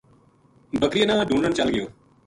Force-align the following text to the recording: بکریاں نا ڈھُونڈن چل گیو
بکریاں 0.81 1.07
نا 1.09 1.15
ڈھُونڈن 1.27 1.51
چل 1.57 1.67
گیو 1.73 1.85